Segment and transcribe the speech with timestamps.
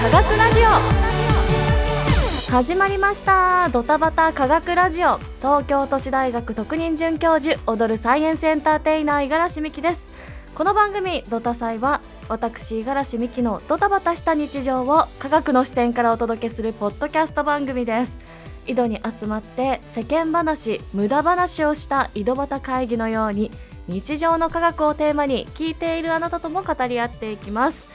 [0.00, 2.50] 科学ラジオ。
[2.50, 3.68] 始まりました。
[3.68, 5.18] ドタバタ科学ラジオ。
[5.40, 10.14] 東京都市大学特任准教授踊るサイエンスエンターテイナー五十嵐美希です。
[10.54, 18.20] この番組ドタ祭は私五十嵐美希のドタバタした日常を科学の視点からお届けするポッドキャスト番組です。
[18.66, 23.50] 井戸に集まって世間話無駄話をした井戸端会議のように
[23.86, 27.90] 日常の科学をテーマに聞いているあなたとも語り合っていきます。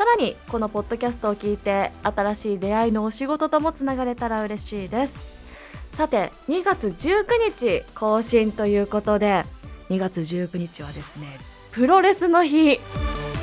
[0.00, 5.46] さらにこのポッドキャストを聞いて新しい出会いのお仕事ともつながれたら嬉しいです。
[5.92, 9.44] さて2月19日更新ということで
[9.90, 11.26] 2月19日はですね
[11.72, 12.80] プロレスの日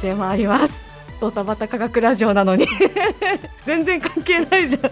[0.01, 0.73] でもあります。
[1.21, 2.65] ドタバタ科学ラジオなのに。
[3.63, 4.91] 全然関係ないじゃん。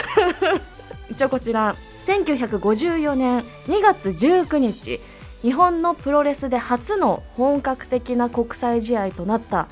[1.12, 4.98] 一応こちら1954年2月19日
[5.42, 9.68] 日本のプロレスで初の本格的な国際試合となった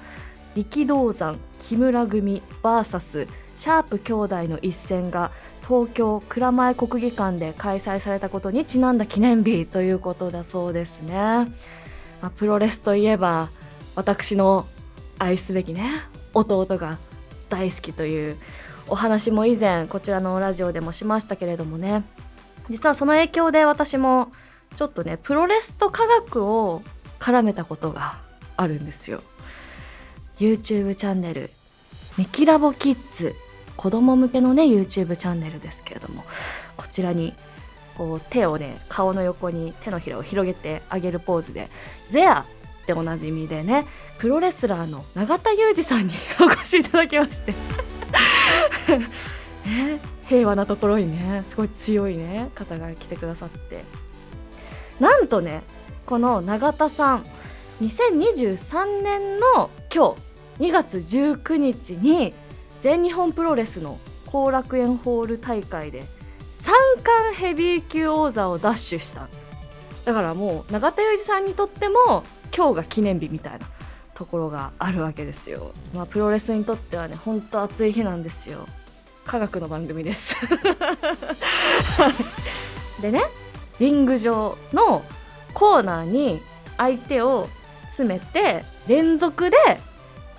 [0.55, 5.31] 力道山木村組 VS シャープ兄弟の一戦が
[5.67, 11.49] 東京蔵前国技館で開催されたことにちなんだ記念日ということだそうですね、ま
[12.23, 13.49] あ、プロレスといえば
[13.97, 14.67] 私の
[15.19, 15.85] 愛すべきね
[16.35, 16.99] 弟が
[17.49, 18.37] 大好きという
[18.89, 22.05] お話も以前こちらのラジオでもしましたけれどもね。
[22.69, 24.31] 実はその影響で私も
[24.77, 26.83] ちょっとねプロレスと科学を
[27.19, 28.19] 絡めたことが
[28.57, 29.23] あるんですよ。
[30.39, 31.51] YouTube チャンネル
[32.17, 33.35] ミキラボキッズ
[33.77, 36.25] 子供向けのね YouTube チャンネルですけれども
[36.77, 37.35] こちらに
[37.97, 41.69] こう手をね顔の横に手のひらを広げてあげるポーズで
[42.11, 42.41] 「ゼア」
[42.83, 43.87] っておなじみでね
[44.19, 47.55] プロレスラーの永田裕二さんに お越しいただきまして。
[49.65, 53.85] ね、平和なところにねすごい強いね方が来てくださって。
[55.01, 55.63] なんとね
[56.07, 57.25] この永田さん
[57.83, 60.17] 2023年の今
[60.59, 62.35] 日2月19日に
[62.81, 66.03] 全日本プロレスの後楽園ホール大会で
[66.59, 69.29] 三冠ヘビー級王座を奪取した
[70.05, 72.25] だからもう永田裕二さんにとっても
[72.55, 73.69] 今日が記念日みたいな
[74.15, 75.73] ところがあるわけですよ。
[75.93, 78.67] まあ、プロレスにとってはね、本当暑い日なんですよ。
[79.25, 80.37] 科学の番組です
[83.01, 83.23] でね、
[83.81, 85.03] リング上の
[85.53, 86.43] コーナーに
[86.77, 87.49] 相手を
[87.95, 89.57] 詰めて連続で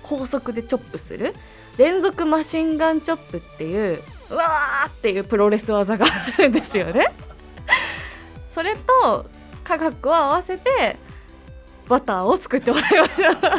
[0.02, 1.34] 高速でチョップする。
[1.78, 4.00] 連続マシンガンチョップっていう
[4.30, 7.12] うわーっていうプロレス技があるんですよね。
[8.50, 9.26] それと
[9.62, 10.96] 科学を合わせて
[11.88, 13.50] バターを作ってもらいました。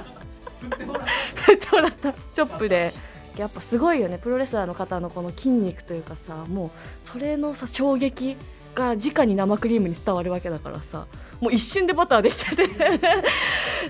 [1.46, 2.14] 振ってもら った。
[2.14, 2.94] チョップで。
[3.38, 4.18] やっぱすごいよね。
[4.18, 6.72] プロレスラーの方のこの筋肉というかさもう
[7.08, 8.36] それのさ衝撃
[8.78, 11.08] が直に生クリームに伝わるわけだからさ
[11.42, 12.70] もう一瞬でバターできてて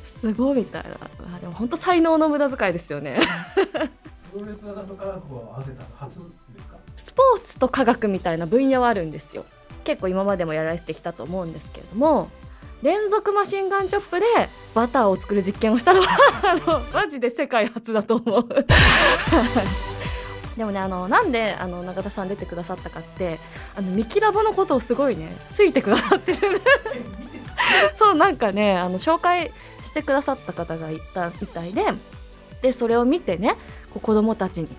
[0.02, 1.40] すごいみたいな。
[1.40, 3.20] でも本当才能の無駄遣いですよね。
[4.32, 6.20] プロレス技と科学を合わせた初
[6.56, 6.78] ですか？
[6.96, 9.46] スポーツと科学みたいな分野はあるんですよ。
[9.84, 12.30] 結構今までもやられてきたと思うんですけれども
[12.82, 14.26] 連続マシンガンチョップで
[14.76, 16.08] バターを作る実験をしたのは
[16.44, 18.48] あのマジで世界初だと思う
[20.58, 23.40] でもねあのなんであの永田さん出てくださったかって
[23.76, 26.62] あのミキラボのことをすごいね好いてくださってる
[27.98, 29.52] そうなんかねあの紹介
[29.84, 31.84] してくださった方がいたみたいで
[32.62, 33.56] でそれを見てね
[33.92, 34.70] こう子供たちに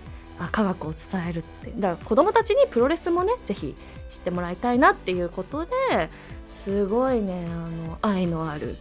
[0.41, 1.72] あ科学を伝えるって。
[1.77, 3.75] だから子供たちにプロレスもねぜひ
[4.09, 6.10] 知ってもらいたいなっていうことで
[6.49, 8.77] すごいねあの愛のある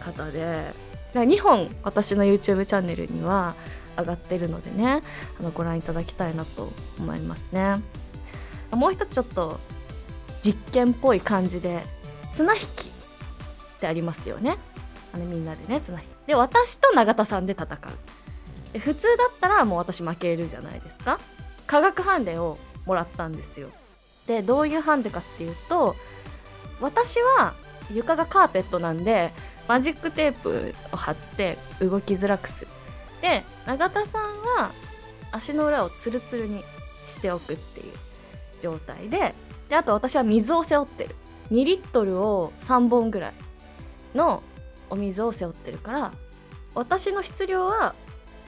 [0.00, 0.92] 方で。
[1.20, 3.54] 2本私の YouTube チャンネルには
[3.98, 5.02] 上がってるのでね
[5.40, 7.80] あのご覧いただきたいなと思いますね。
[8.70, 9.58] もう一つちょっと
[10.42, 11.82] 実験っぽい感じで
[12.32, 12.66] 綱引きっ
[13.80, 14.56] てありますよね。
[15.14, 16.08] あのみんなでね綱引き。
[16.28, 17.78] で私と永田さんで戦う。
[18.72, 21.20] で普通だったらもう私負けるじゃないですか。
[21.66, 23.68] 化学ハンデをもらったんですよ。
[24.26, 25.96] でどういうハンデかっていうと
[26.80, 27.54] 私は
[27.92, 29.32] 床がカーペットなんで
[29.68, 32.70] マジックテープを貼って動きづらくする。
[33.22, 34.24] で永田さん
[34.58, 34.70] は
[35.30, 36.62] 足の裏をツルツルに
[37.06, 37.92] しておくっていう
[38.60, 39.34] 状態で
[39.70, 41.14] であと私は水を背負ってる。
[41.50, 43.32] 2リットルを3本ぐらい
[44.14, 44.42] の
[44.90, 46.12] お水を背負ってるから
[46.74, 47.94] 私の質量は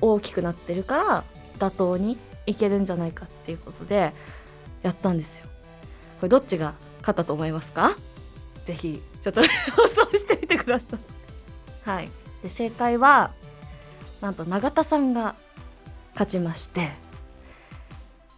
[0.00, 1.24] 大きくなってるから
[1.58, 4.12] 妥当にいけるんじゃないかっていうことで
[4.82, 5.46] やったんですよ。
[6.20, 7.90] これどっちが勝ったと思いますか？
[8.64, 11.90] ぜひちょっと放送してみてください。
[11.90, 12.10] はい。
[12.42, 13.32] で正解は
[14.24, 15.34] なんと永田さんが
[16.14, 16.92] 勝ちまして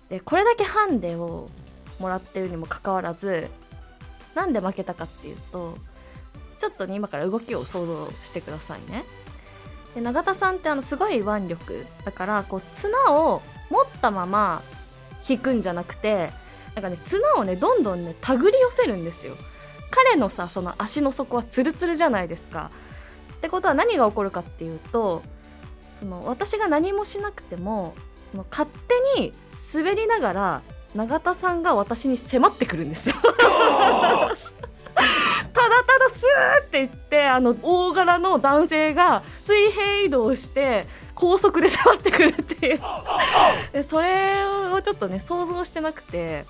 [0.08, 1.48] でこれだけハンデを
[2.00, 3.46] もらってるにもかかわらず
[4.34, 5.78] なんで負けたかっていうと
[6.58, 9.04] ちょっとね今から動きを想像してくださいね。
[9.94, 13.40] で永田さんってあのすごい腕力だからこう綱を
[13.70, 14.62] 持ったまま
[15.28, 16.30] 引くんじゃなくて
[16.74, 19.36] なんかね綱をねどんどんね手繰り寄せるんですよ。
[19.90, 22.72] 彼のさその足の底はツルツルじゃないですか。
[23.36, 25.22] ってことは何が起こるかっていうと
[25.98, 27.94] その私が何もしなくても
[28.50, 28.68] 勝
[29.14, 29.32] 手に
[29.74, 30.62] 滑りながら
[30.94, 33.14] 永田さんが私に迫ってくるんですよ。
[33.16, 33.30] た
[35.68, 42.80] だただスーって言ってあの大柄の男性が水平移動して高速で迫ってくるっていう。
[43.72, 46.44] でそれをちょっとね想像してなくて、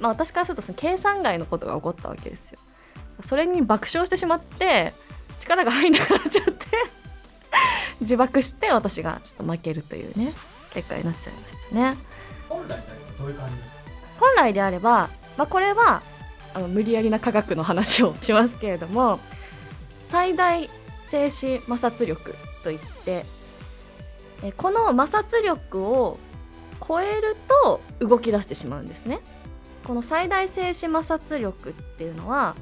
[0.00, 2.58] まあ、私からするとその計算外のことが起こったわけですよ。
[3.24, 4.92] それに爆笑してしまって
[5.40, 6.66] 力が入んなくなっちゃって
[8.00, 10.32] 自爆して私がちょっと負けるというね
[10.72, 11.96] 結果になっちゃいましたね。
[12.48, 13.54] 本来であればどういう感じ
[14.18, 16.02] 本来であれば、まあ、これは
[16.54, 19.18] あの無理やりな科学の話をしますけれども
[20.08, 20.68] 最大
[21.08, 23.24] 静止摩擦力といって
[24.42, 26.18] えこの摩擦力を
[26.86, 29.20] 超えると動き出してしまうんですね。
[29.84, 32.56] この最大静止摩擦力っていうのは、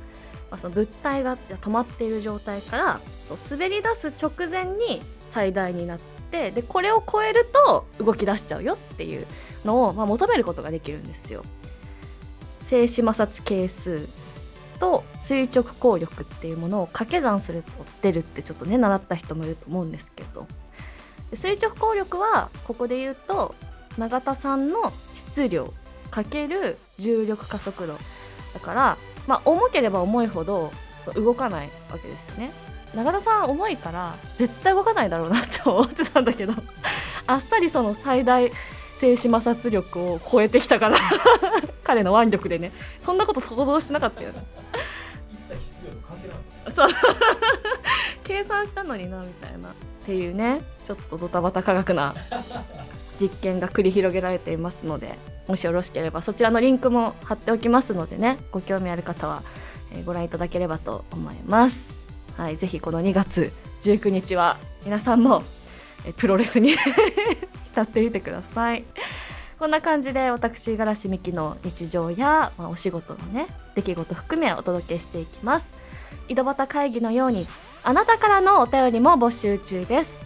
[0.50, 5.00] まあ、その物体がじゃ止まっている状態からそう滑り出す直前に
[5.32, 5.98] 最大になっ
[6.30, 9.26] てでこれを超えると動き出しちゃうよっていう
[9.64, 11.42] のを、まあ、求めることができるんですよ。
[12.60, 14.08] 静止摩擦係数
[14.78, 17.70] と垂直抗力っていうものを掛け算すると
[18.00, 20.46] 出るってちょっとね習った人もいると思うんですけど
[21.34, 23.54] 垂直抗力はここで言うと
[23.98, 25.72] 永田さんの質量
[26.10, 27.96] かける重力加速度
[28.54, 30.72] だから、まあ、重ければ重いほど
[31.04, 32.52] そう動かないわけですよね
[32.94, 36.52] 永田さん重いから絶対動かないだろうなって思ってたんだけど
[37.26, 38.50] あっさりその最大
[38.98, 40.98] 静止摩擦力を超えてきたから
[41.82, 42.72] 彼の腕力でね。
[43.00, 44.44] そんなこと想像してなかったよね。
[45.32, 46.88] 一切質量と関係なかっそう。
[48.22, 49.74] 計算したのになみたいな。
[50.02, 52.14] っていうねちょっとドタバタ科学な
[53.20, 55.16] 実験が繰り広げられていますので
[55.46, 59.42] もしよろしければそちらのリンクも貼っておきますのでねご興味ある方は、
[59.92, 62.01] えーご覧いただければと思います
[62.36, 63.52] はいぜひこの2月
[63.82, 65.42] 19日は皆さんも、
[66.16, 66.74] プロレスに
[67.70, 68.84] 浸ってみてください。
[69.58, 73.46] こんな感じで私五十嵐美希の日常や、まあ、お仕事のね
[73.76, 75.74] 出来事含めお届けしていきます。
[76.28, 77.46] 井戸端会議のように
[77.84, 80.20] あなたからのお便りも募集中です。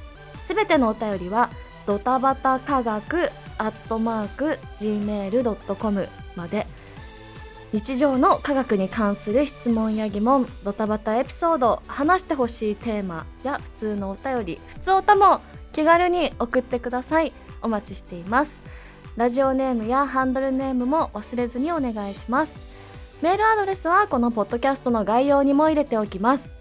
[0.46, 1.50] すべてのお便りは
[1.86, 6.66] ドタバタ科学アットマーク gmail.com まで。
[7.72, 15.40] 日常の科学に関する質問や疑問ドタバタエピソード話してほしいテーマや普通のお便り普通おたも
[15.72, 17.32] 気軽に送ってください。
[17.62, 18.62] お待ちしています。
[19.16, 22.76] ラジオネームやハンドルネームも忘れずにお願いします。
[23.22, 26.56] メールアドレスはこのポッドキャストの概要にも入れておきます。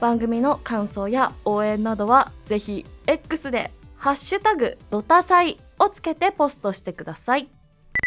[0.00, 7.48] 番組の感想や応援などはぜひ X で「ハッシュタグドタサイ」をつけてポストしてください。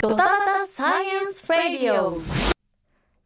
[0.01, 0.29] ドタバ
[0.59, 2.21] タサイエンスラディオ。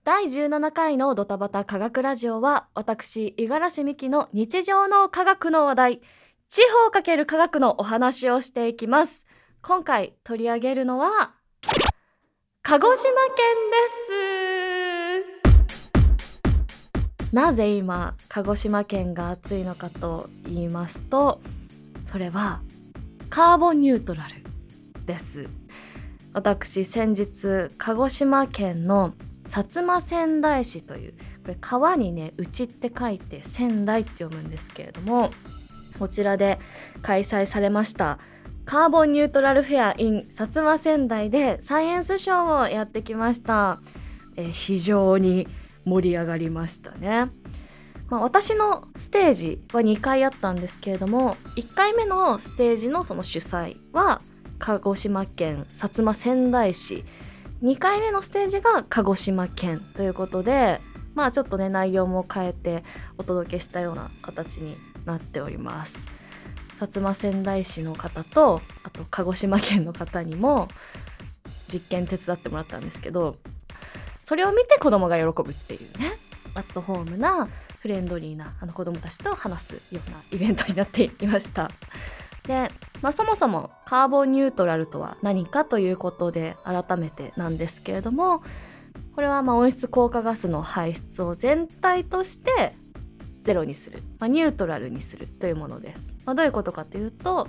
[0.03, 6.01] 第17回のドタバタ科学ラジオは私五十嵐美希の日常の科学の話題
[6.49, 9.27] 地方かける科学のお話をしていきます。
[9.61, 11.35] 今回取り上げるのは
[12.63, 13.45] 鹿児島県
[17.21, 17.35] です。
[17.35, 21.39] なぜ今鹿児島県が暑いのかと言いますと
[22.11, 22.61] それは
[23.29, 25.47] カーボンニュートラルです。
[26.33, 29.13] 私先日鹿児島県の
[29.45, 31.13] 薩摩川内市という
[31.43, 35.31] これ川にね「内」って書いて仙台って読むんですけれども
[35.99, 36.59] こちらで
[37.01, 38.17] 開催されました
[38.65, 43.79] カーボンニュートラルフェア in 薩摩川内でサイエンスショーをやってきました、
[44.35, 45.47] えー非常に
[45.85, 47.29] 盛り上がりましたね、
[48.09, 54.21] まあ、私のステージは2回あったんですけれども1回目のステージのその主催は
[54.65, 57.03] 鹿児島県薩摩川内市。
[57.63, 60.79] 2回目のステージが鹿児島県ということで
[61.15, 62.85] まあちょっとね内容も変えて
[63.17, 66.07] お届けしたような形になっております。
[66.79, 70.69] 薩摩川内市の方とあと鹿児島県の方にも
[71.67, 73.35] 実験手伝ってもらったんですけど
[74.19, 76.13] それを見て子供が喜ぶっていうね
[76.53, 81.69] アットホームなフレンドリーなあの子供たちと話すようなイベントになっていました。
[82.47, 82.71] で、
[83.01, 88.43] まあ、そもそもカーボンニュートラルとは何かということで改めてなんですけれども
[89.15, 92.73] これはまあ温室効果ガスの排出を全体として
[93.41, 97.47] ゼロにする、まあ、ニュートラルにするというものです、まあ、どういうことかというと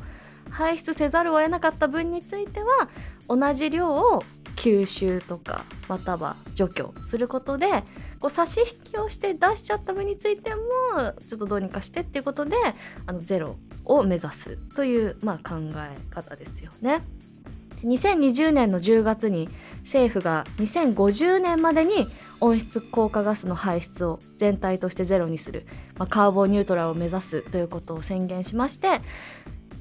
[0.50, 2.88] 排出せざるを得なかった分については
[3.28, 4.22] 同じ量を
[4.56, 7.82] 吸収とかまたは除去することで
[8.24, 10.62] こう差し引きをして出しちゃった分についても
[11.28, 12.56] ちょっとどうにかしてっていうことで
[13.06, 17.02] あのゼロを目指すという、まあ、考え方ですよね。
[17.82, 19.50] 2020年の10月に
[19.82, 22.06] 政府が2050年までに
[22.40, 25.66] 温室効果ガスの排出を全体としてゼロにする、
[25.98, 29.02] まあ、カーボンニュートラルを目指すということを宣言しまして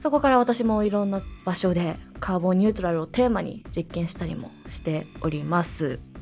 [0.01, 6.12] そこから私もいろんな場所でカーボンニュートラルをテーマに実験したりもしております。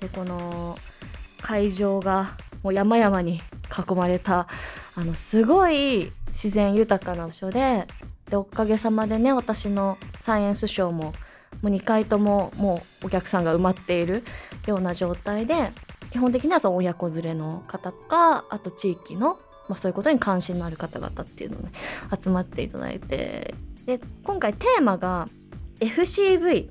[0.00, 0.76] でこの
[1.42, 2.30] 会場が
[2.62, 3.40] もう山々に
[3.88, 4.48] 囲まれた
[4.94, 7.86] あのすごい自然豊かな場所で
[8.28, 11.14] でおかげさまでね私のサイエンスショーも
[11.62, 14.22] もう2回とももうお客さんが埋まっている
[14.66, 15.70] ような状態で
[16.10, 19.38] 基本的にはその親子連れの方とかあと地域の、
[19.68, 21.70] まあ、そういうことに関心のある方々っていうのをね
[22.22, 23.54] 集まっていただいて
[23.86, 25.28] で今回テーマが
[25.80, 26.68] FCV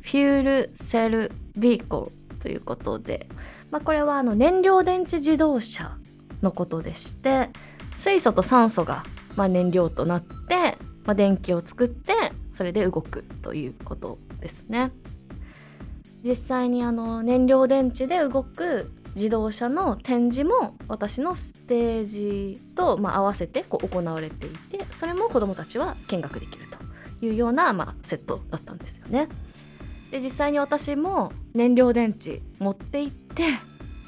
[0.00, 3.28] フュールセルビーコルということで、
[3.70, 5.96] まあ、これはあの燃料電池自動車
[6.42, 7.50] のことでして
[7.96, 9.04] 水素と酸素が
[9.36, 12.12] まあ燃料となって、まあ、電気を作って
[12.54, 14.92] それで動くということですね。
[16.24, 26.66] 実際にあの燃料電池で動く自動車の展示も私のステージと、まあ、合わせてこう行われていてそれも子どもたちは見学できる
[27.20, 29.28] というような、まあ、セットだったんですよね。
[30.10, 33.42] で実際に私も燃料電池持って行って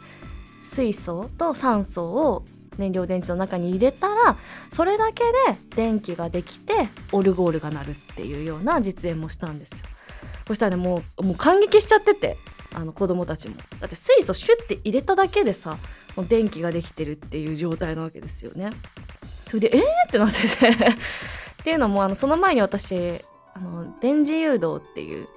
[0.64, 2.45] 水素と酸素を
[2.78, 4.38] 燃料電池の中に入れたら
[4.73, 9.76] それだけで電気ができてオルゴールが鳴るっていうような実演もしたんですよ。
[10.47, 12.38] そしたらねもうもう感激しちゃってて
[12.73, 15.76] あの子供たちもだって水素シュッて入れただけでさ
[16.16, 18.71] もう電気ができてるっていう状態なわけですよね。
[19.49, 19.83] それでえー？
[20.09, 22.95] ってなってて っていうのもあのその前に私
[23.54, 25.28] あの電磁誘導っていう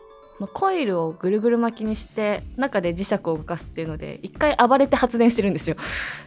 [0.53, 5.75] コイルをぐるぐる巻きにして中で磁石を動かすっていうので一回暴れて発電してるんですよ。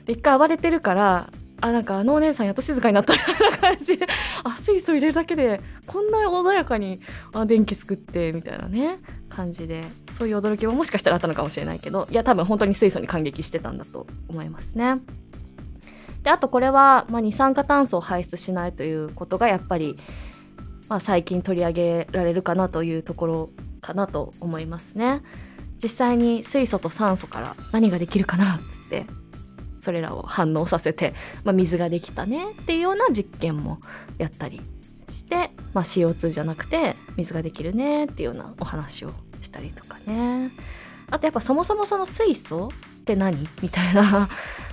[0.05, 4.07] で一回暴れてるからあなんかあのお姉さんやっと静かになったみたいな感じで
[4.45, 7.01] あ水素入れるだけでこんな穏やかに
[7.33, 8.99] あ電気作ってみたいなね
[9.29, 14.97] 感じでそういう驚きももしかしたらあったのかもしれないけどいや多分本当に水素に感激してたんだと思いますね。
[16.23, 19.97] であとこれは、まあ、二酸化炭素を排出しないということがやっぱり、
[20.89, 25.23] まあ、最近取り上げられるかなというところかなと思いますね。
[25.83, 29.07] 実際に水素と酸素から何ができるかなっつって
[29.79, 31.15] それらを反応させて、
[31.45, 33.79] まあ、水ができたねっていうような実験も
[34.19, 34.63] やったり
[35.11, 40.51] して、まあ、CO2 じゃなくて水ができるねっていうようなお話をしたりとかね
[41.11, 43.49] あとやっぱそもそもその水素って何？
[43.63, 44.29] みたいな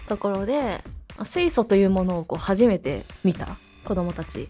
[0.08, 0.84] ところで
[1.26, 4.50] 水素というものをこう初めて見た子どもたち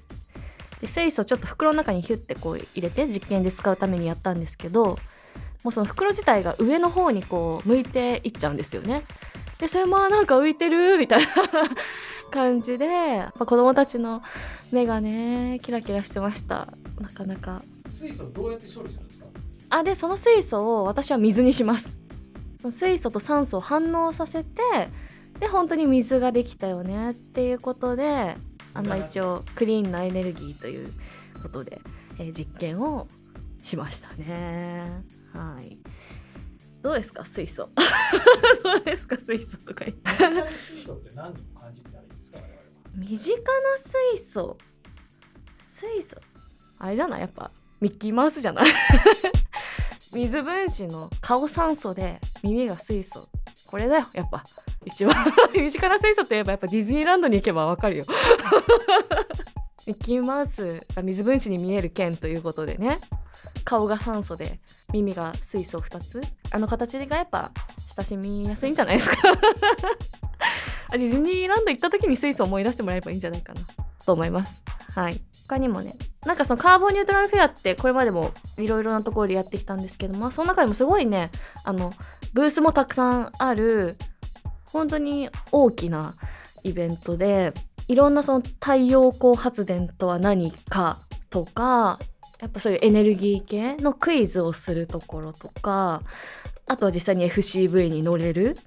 [0.84, 5.00] で水素ちょっと袋の中にヒュッてこう入れて実験で使うためにやったんですけど
[5.64, 9.04] もうその袋自体が上の方にこう向いていっちゃうんですよね。
[9.60, 11.28] でそれもなんか浮いてるみたいな
[12.32, 14.22] 感じでやっぱ子供たちの
[14.74, 16.68] 目がねキラキラしてました。
[17.00, 17.62] なかなか。
[17.88, 19.26] 水素どうやって処理するんですか？
[19.70, 21.98] あでその水素を私は水にします。
[22.70, 24.62] 水素と酸素を反応させて
[25.40, 28.36] で本当に水ができたよねっていうことで
[28.74, 30.92] あの一応クリーンなエネルギーという
[31.42, 31.80] ことで、
[32.20, 33.08] えー実験を
[33.60, 35.04] しましたね。
[35.34, 35.78] はい。
[36.82, 37.70] どうですか水素。
[38.64, 40.10] どうですか水素とか言って。
[40.12, 42.62] 身近に水素って何を感じてたらいいんですか我々は。
[42.96, 43.44] 身近な
[43.78, 44.58] 水素。
[45.64, 46.18] 水素。
[46.80, 47.22] あれじゃない？
[47.22, 48.66] やっぱミッキーマウスじゃない？
[50.00, 53.28] 水分子の顔酸素で耳が水素。
[53.68, 54.44] これだよやっぱ
[54.86, 55.16] 一番
[55.54, 58.06] 身近な水素といえばやっぱディズニーランドに行けばわかるよ。
[59.86, 63.00] ミッキーマウスが水分子に見える剣ということでね。
[63.66, 64.60] 顔が酸素で
[64.94, 66.22] 耳が水素2つ。
[66.52, 67.52] あの形がやっぱ
[67.98, 69.16] 親しみやすいんじゃないですか。
[70.92, 73.62] あディズニーランド行った時に水素を思い出してもらえばいいんじゃないかな
[74.06, 74.64] と思います。
[74.96, 75.22] はい。
[75.48, 75.94] 他にもね。
[76.26, 81.32] なんかそのカーボンニュートラルフェアってこれまでもいろいろなところでやってきたんですけどもその中でもすごいね
[81.66, 81.92] あの
[82.32, 83.98] ブースもたくさんある
[84.74, 86.16] 本当に大きな
[86.64, 87.54] イベントで
[87.88, 90.98] いろんなその太陽光発電とは何か
[91.30, 92.00] とか
[92.42, 96.02] やっぱそういうエネルギー系のクイズをするところとか
[96.68, 98.58] あとは実際に FCV に乗れる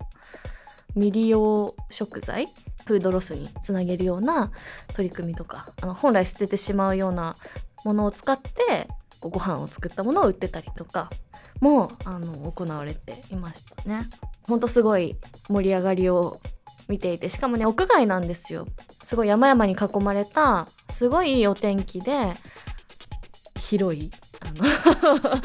[0.94, 2.46] 未利用食材
[2.86, 4.50] フードロスにつなげるような
[4.94, 7.34] 取り組みとかあの本来捨ててしまうような
[7.84, 8.88] ものを使って
[9.20, 11.10] ご飯を作ったものを売ってたりとか
[11.60, 14.06] もあの行われていましたね。
[14.46, 15.16] ほんとすごい
[15.48, 16.40] 盛り上がりを
[16.88, 18.66] 見ていてしかもね屋外なんですよ。
[19.04, 22.34] すごい山々に囲まれたすごいいいお天気で
[23.60, 24.10] 広い
[24.40, 25.40] あの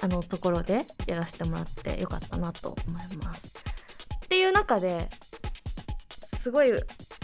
[0.00, 3.40] あのところでやらせてもらってよかったなと思います。
[4.24, 5.08] っていう中で
[6.36, 6.72] すごい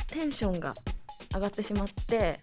[0.07, 0.75] テンションが
[1.35, 2.41] 上がってしまって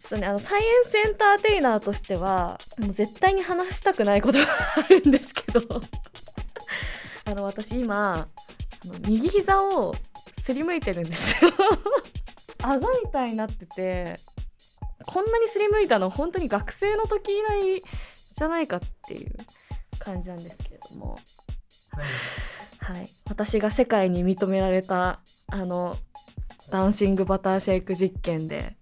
[0.00, 5.60] ちょっとねあのサイエンスエンターテイナーとしてはもう絶対に話したくないことがあるんですけど
[7.24, 8.28] あの私今
[9.08, 9.94] 右膝を
[10.40, 11.50] すりむいてるんですよ。
[12.64, 14.16] あざみたいになってて
[15.06, 17.82] こんなにすりむいたの本当に学生の時以来
[18.34, 19.36] じゃないかっていう
[19.98, 21.18] 感じなんですけれども。
[22.78, 23.08] はい。
[23.28, 25.96] 私が世界に認められたあの
[26.70, 28.76] ダンシングバターシェイク実験で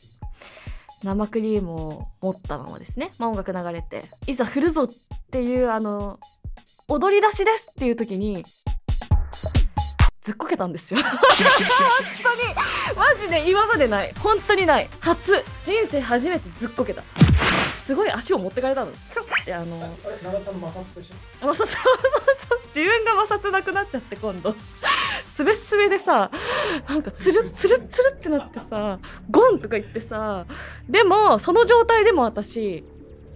[1.02, 4.88] 生クリームを持ったままですね、まあ、音楽流れていざ振るぞっ
[5.30, 6.19] ていうあの
[6.88, 8.45] 踊り出しですっていう時に
[10.22, 11.00] ずっこけたんですよ。
[11.02, 11.10] 本
[12.22, 12.96] 当に。
[12.96, 14.14] マジで今までない。
[14.18, 14.88] 本当にない。
[15.00, 15.42] 初。
[15.64, 17.02] 人生初めてずっこけた。
[17.82, 18.90] すごい足を持ってかれたの。
[18.90, 21.02] ってあの長田さんの摩擦
[21.40, 21.66] 摩擦
[22.74, 24.54] 自分が摩擦なくなっちゃって今度。
[25.26, 26.30] すべすべでさ
[26.86, 28.98] なんかつるつるつるってなってさ
[29.30, 30.44] ゴンとか言ってさ
[30.88, 32.84] でもその状態でも私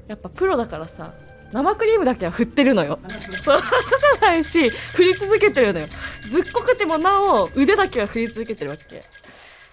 [0.07, 1.15] やっぱプロだからさ
[1.55, 2.99] 生クリームだけは振ってるのよ。
[3.45, 5.87] そう離さないし振り続けてるのよ。
[6.29, 9.05] ずっこくてもなお腕だけは振り続けてるわけ。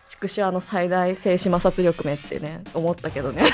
[0.08, 3.46] 畜生あの最大静止摩擦力目ってね思ったけどね。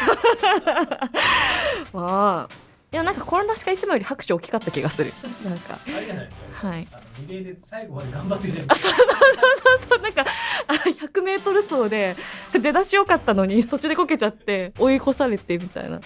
[1.93, 5.12] まあいやなんかこの出しがいつもより拍手大きかった気がする。
[5.44, 5.77] なんか。
[5.86, 6.88] あれじゃないですか、はい。
[7.27, 10.01] リレーで最後まで頑張ってるじゃないあそうそうそうそう。
[10.01, 10.22] なんか
[10.67, 12.15] あ 100m 走で
[12.53, 16.00] 出だし良かったのに途中でこけちゃって追い越されてみたいな。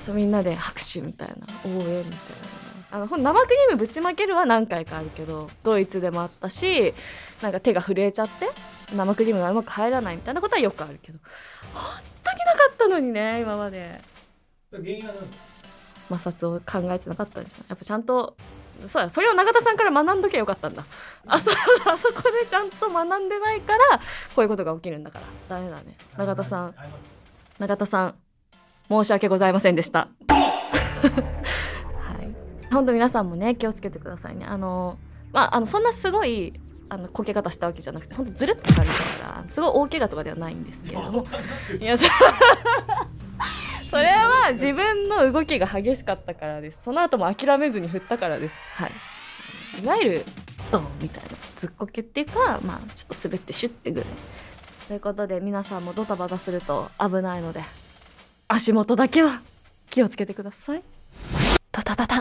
[0.00, 1.34] そうみんなで拍手みたいな。
[1.66, 2.06] 応援みたいな。
[2.92, 6.92] あのほん生クリームぶちまけるは何回かあるけどドイツでもあったし
[7.40, 8.46] なんか手が震えちゃって
[8.94, 11.18] 生クリームがうまく入らないみたいなことはよくあるけど。
[11.74, 11.82] 本
[12.22, 14.00] 当になかったのにね今まで。
[14.70, 15.36] 原因は何だ
[16.16, 18.36] 摩擦を考えてなかったんじゃないやっぱちゃんと
[18.86, 20.84] そうやそれを永田さんから学んどきゃよかったんだ。
[21.26, 23.98] あそあそこでちゃんと学んでないから
[24.34, 25.56] こういうことが起きるんだから。
[25.56, 25.96] ダメだね。
[26.16, 26.74] 永田さん。
[27.58, 28.14] 永田さん
[28.88, 30.08] 申し訳ございませんでした。
[30.28, 32.72] はい。
[32.72, 34.46] 本当皆さんもね気をつけてくださいね。
[34.46, 34.98] あの
[35.32, 36.58] まああのそんなすごい
[36.88, 41.24] あのこけ方したわけじゃなくて本当ずるって感じだからすごい大怪我とかではないんですけれども。
[41.80, 41.96] いや
[43.92, 46.78] そそれは自分の動きが激しかったからです。
[46.82, 48.54] その後も諦めずに振ったからです。
[48.74, 48.92] はい。
[49.82, 50.24] いわゆる
[50.70, 51.30] ドンみたいな。
[51.58, 54.08] ずっこけっていうかまあちょっと滑ってシュッてぐらい。
[54.88, 57.62] ということで皆さんもドタバタすると危ないので
[58.48, 59.42] 足元だけは
[59.90, 60.82] 気をつけてください。
[61.70, 62.16] ドタバタ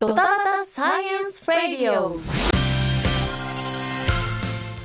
[0.00, 2.18] ドタバタサイエンスラディオ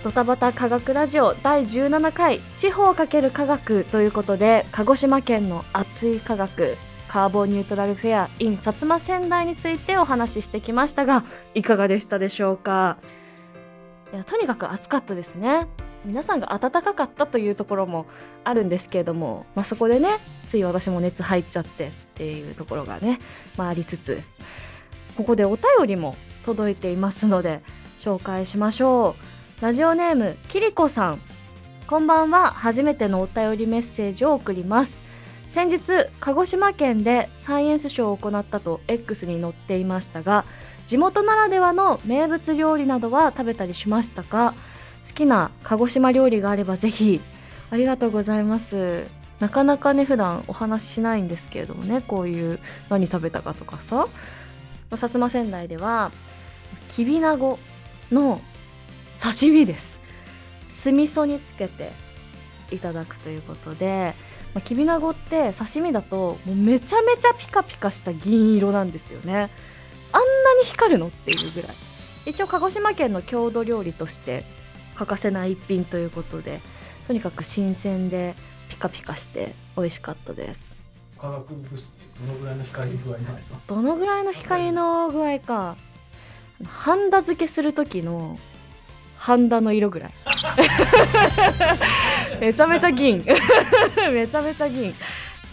[0.04, 6.76] ドタバタ科学ラジオ第17回地方×科学ということで鹿児島県の熱い科学
[7.08, 12.98] カーボンニュートラルフェア in 薩摩仙台についてお話ししてきましたがいかがでしたでしょうか？
[14.12, 15.68] いやとにかく暑かったですね。
[16.04, 18.08] 皆さんが暖かかったというところも
[18.44, 23.20] あるんですけれども、まあ、そこでねつい私も熱入っちゃってっていうところがね、
[23.56, 24.20] まあ、ありつつ
[25.16, 27.62] ここでお便りも届いていますので
[28.00, 29.41] 紹介しましょう。
[29.62, 31.22] ラジオネームきりこさん。
[31.86, 32.50] こんばんは。
[32.50, 35.04] 初めてのお便りメッセージを送ります。
[35.52, 40.46] 先日鹿児島県でサイエンスショーを行ったと X に載っていましたが
[40.88, 44.56] 地元ならではの名物料理などは食べたりしましたか？
[45.08, 47.22] 好きな鹿児島料理があればぜひ。
[47.70, 49.06] ありがとうございます。
[49.40, 52.58] なかなかね普段お話ししないんですけれどもねこういう
[52.90, 54.08] 何食べたかとかさ。
[54.90, 56.12] 薩摩仙台では
[56.90, 57.60] きびなご
[58.12, 58.42] の
[59.22, 60.00] 刺身です。
[60.70, 61.92] 酢味噌につけて
[62.72, 64.16] いただくということで、
[64.56, 69.52] まあ、きびなごって刺身だともうめちゃめちゃピカピカした銀色なんですよね。
[70.14, 71.76] あんなに光るのっていうぐらい。
[72.26, 74.44] 一応鹿児島県の郷土料理として
[74.96, 76.60] 欠かせない一品ということで
[77.08, 78.36] とにかく新鮮で
[78.70, 80.78] ピカピカして美味しかったです。
[81.18, 83.60] 化学物質どのぐらいの光具合なんですか？
[83.68, 85.78] どのぐらいの光の具合か。
[86.66, 88.38] ハンダ付けする時の
[89.22, 90.14] ハンダの色ぐらい。
[92.42, 93.20] めちゃめちゃ銀。
[94.12, 94.96] めちゃめちゃ銀。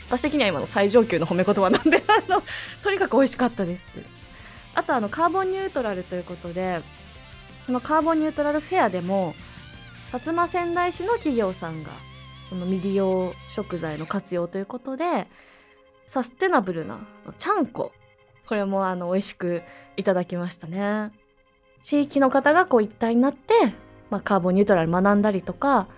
[0.08, 2.42] 私的には今の最上級の褒め言葉なんで あの
[2.82, 4.00] とにかく美味しかったです。
[4.74, 6.80] あとあのカーボンニュートラルということで
[7.66, 9.34] このカーボンニュートラルフェアでも
[10.12, 11.90] 薩摩仙台市の企業さんが
[12.48, 15.26] その未利用食材の活用ということで
[16.08, 17.00] サステナブルな
[17.36, 17.92] ちゃんこ
[18.46, 19.62] これもあの美味しく
[19.98, 21.12] いただきましたね。
[21.88, 23.54] 地域の方がこう一体になって、
[24.10, 25.88] まあ、カーボンニュートラル学んだりとか、ま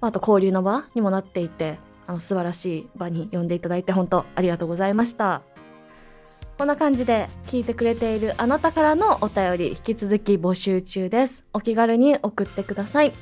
[0.00, 1.78] あ、あと交流の場にもなっていて
[2.08, 5.42] あの素晴らしい場に呼んでいただいて本当ありがとうございました。
[6.58, 11.44] こんな感じで聞いてくれているあなたからのお便り引き続き募集中です。
[11.52, 13.12] お気軽に送ってください。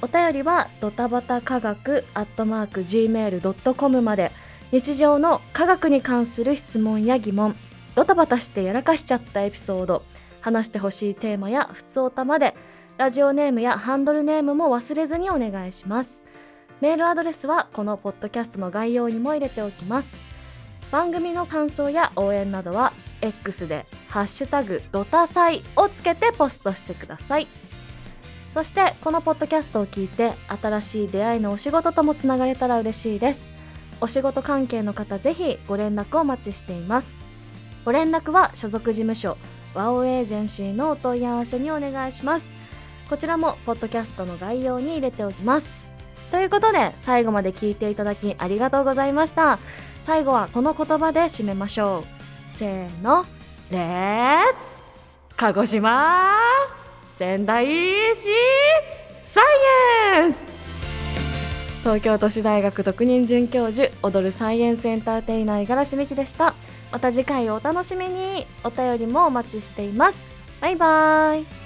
[0.00, 4.32] お便りはドタバタ科学アットマーク Gmail.com まで。
[4.72, 7.54] 日常の科学に関する質問や疑問
[7.94, 10.02] ドタバタしてやらかしちゃったエピソード
[10.46, 12.54] 話してほしいテーマや普通おたまで
[12.98, 16.24] ラジオネームやハンドルネームも忘れずにお願いします。
[16.80, 20.08] メールアドレスはこのポッドキャストの概要にも入れておきます。
[20.92, 27.48] 番組の感想や応援などは X で「ハッシュタグドタサイ」をつけてポストしてください。
[28.54, 33.52] そしてこのポッドキャストを聞いて新しい出会いのお仕事ともつながれたら嬉しいです。
[34.00, 37.08] お仕事関係の方ぜひご連絡をお待ちしています。
[37.84, 39.36] ご連絡は所属事務所
[39.76, 42.46] ワオエージェンシーのお問い合わせにお願いします。
[43.10, 45.90] こちらもポッドキャストの概要に入れておきます。
[46.32, 49.58] ということで最後まで聞いていただきありがとうございました。
[50.04, 52.04] 最後はこの言葉で締めましょ
[52.54, 52.56] う。
[52.56, 53.26] せーの。
[53.70, 54.54] レッツ。
[55.36, 56.34] 鹿児島。
[57.18, 58.28] 仙台市。
[59.24, 60.38] サイエンス。
[61.82, 66.54] 東京都市大学特任准教授踊るサイエンスエンターテイナー五十嵐美希でした。
[66.92, 68.46] また次回をお楽しみに。
[68.64, 70.30] お便りもお待ちしています。
[70.60, 71.65] バイバーイ。